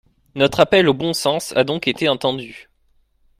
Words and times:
Notre 0.33 0.61
appel 0.61 0.89
au 0.89 0.95
bon 0.95 1.13
sens 1.13 1.53
a 1.55 1.63
donc 1.63 1.87
été 1.87 2.09
entendu. 2.09 2.71